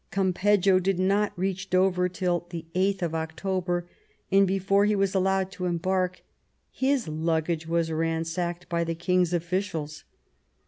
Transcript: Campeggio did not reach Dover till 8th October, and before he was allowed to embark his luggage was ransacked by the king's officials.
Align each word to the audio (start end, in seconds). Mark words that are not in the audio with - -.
Campeggio 0.09 0.79
did 0.79 0.97
not 0.97 1.31
reach 1.37 1.69
Dover 1.69 2.09
till 2.09 2.41
8th 2.49 3.03
October, 3.13 3.87
and 4.31 4.47
before 4.47 4.85
he 4.85 4.95
was 4.95 5.13
allowed 5.13 5.51
to 5.51 5.65
embark 5.65 6.23
his 6.71 7.07
luggage 7.07 7.67
was 7.67 7.91
ransacked 7.91 8.67
by 8.67 8.83
the 8.83 8.95
king's 8.95 9.31
officials. 9.31 10.03